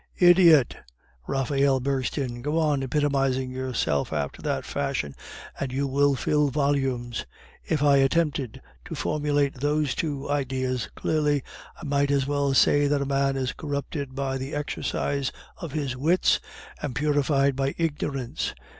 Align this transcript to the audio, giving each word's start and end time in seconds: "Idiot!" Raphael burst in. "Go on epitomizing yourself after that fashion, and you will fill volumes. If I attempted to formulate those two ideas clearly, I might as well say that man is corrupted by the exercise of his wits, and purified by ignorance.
"Idiot!" 0.17 0.77
Raphael 1.27 1.79
burst 1.79 2.17
in. 2.17 2.41
"Go 2.41 2.57
on 2.57 2.81
epitomizing 2.81 3.51
yourself 3.51 4.11
after 4.11 4.41
that 4.41 4.65
fashion, 4.65 5.13
and 5.59 5.71
you 5.71 5.85
will 5.85 6.15
fill 6.15 6.47
volumes. 6.49 7.27
If 7.63 7.83
I 7.83 7.97
attempted 7.97 8.63
to 8.85 8.95
formulate 8.95 9.53
those 9.59 9.93
two 9.93 10.27
ideas 10.27 10.89
clearly, 10.95 11.43
I 11.79 11.85
might 11.85 12.09
as 12.09 12.25
well 12.25 12.55
say 12.55 12.87
that 12.87 13.05
man 13.05 13.37
is 13.37 13.53
corrupted 13.53 14.15
by 14.15 14.39
the 14.39 14.55
exercise 14.55 15.31
of 15.57 15.73
his 15.73 15.95
wits, 15.95 16.39
and 16.81 16.95
purified 16.95 17.55
by 17.55 17.75
ignorance. 17.77 18.55